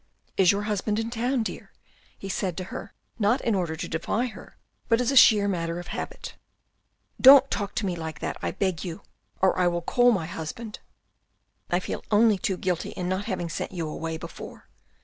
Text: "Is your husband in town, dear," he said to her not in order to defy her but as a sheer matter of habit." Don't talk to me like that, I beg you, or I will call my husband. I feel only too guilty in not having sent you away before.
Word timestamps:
"Is 0.35 0.51
your 0.51 0.63
husband 0.63 0.97
in 0.97 1.11
town, 1.11 1.43
dear," 1.43 1.71
he 2.17 2.27
said 2.27 2.57
to 2.57 2.63
her 2.73 2.91
not 3.19 3.39
in 3.41 3.53
order 3.53 3.75
to 3.75 3.87
defy 3.87 4.25
her 4.25 4.57
but 4.89 4.99
as 4.99 5.11
a 5.11 5.15
sheer 5.15 5.47
matter 5.47 5.77
of 5.77 5.89
habit." 5.89 6.33
Don't 7.21 7.51
talk 7.51 7.75
to 7.75 7.85
me 7.85 7.95
like 7.95 8.19
that, 8.19 8.35
I 8.41 8.49
beg 8.49 8.83
you, 8.83 9.03
or 9.43 9.55
I 9.59 9.67
will 9.67 9.83
call 9.83 10.11
my 10.11 10.25
husband. 10.25 10.79
I 11.69 11.79
feel 11.79 12.03
only 12.09 12.39
too 12.39 12.57
guilty 12.57 12.93
in 12.93 13.07
not 13.09 13.25
having 13.25 13.47
sent 13.49 13.73
you 13.73 13.87
away 13.87 14.17
before. 14.17 14.69